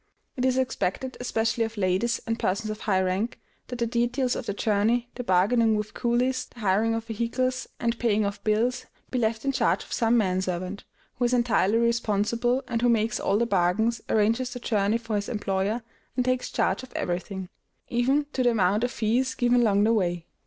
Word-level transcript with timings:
It 0.35 0.45
is 0.45 0.57
expected, 0.57 1.15
especially 1.19 1.63
of 1.63 1.77
ladies 1.77 2.19
and 2.25 2.39
persons 2.39 2.71
of 2.71 2.79
high 2.79 3.03
rank, 3.03 3.39
that 3.67 3.77
the 3.77 3.85
details 3.85 4.35
of 4.35 4.47
the 4.47 4.53
journey, 4.55 5.09
the 5.13 5.23
bargaining 5.23 5.75
with 5.75 5.93
coolies, 5.93 6.45
the 6.47 6.61
hiring 6.61 6.95
of 6.95 7.05
vehicles, 7.05 7.67
and 7.79 7.99
paying 7.99 8.25
of 8.25 8.43
bills, 8.43 8.87
be 9.11 9.19
left 9.19 9.45
in 9.45 9.51
charge 9.51 9.83
of 9.83 9.93
some 9.93 10.17
manservant, 10.17 10.85
who 11.19 11.25
is 11.25 11.35
entirely 11.35 11.77
responsible, 11.77 12.63
and 12.67 12.81
who 12.81 12.89
makes 12.89 13.19
all 13.19 13.37
the 13.37 13.45
bargains, 13.45 14.01
arranges 14.09 14.53
the 14.53 14.59
journey 14.59 14.97
for 14.97 15.17
his 15.17 15.29
employer, 15.29 15.83
and 16.15 16.25
takes 16.25 16.49
charge 16.49 16.81
of 16.81 16.91
everything, 16.95 17.49
even 17.87 18.25
to 18.33 18.41
the 18.41 18.49
amount 18.49 18.83
of 18.83 18.89
fees 18.89 19.35
given 19.35 19.61
along 19.61 19.83
the 19.83 19.93
way. 19.93 20.25